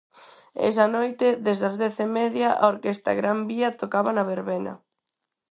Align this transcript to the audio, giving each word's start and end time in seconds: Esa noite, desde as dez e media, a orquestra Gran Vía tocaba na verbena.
Esa 0.69 0.85
noite, 0.95 1.27
desde 1.45 1.65
as 1.69 1.75
dez 1.81 1.95
e 2.05 2.07
media, 2.19 2.49
a 2.53 2.65
orquestra 2.73 3.17
Gran 3.19 3.39
Vía 3.49 3.77
tocaba 3.81 4.09
na 4.13 4.27
verbena. 4.33 4.73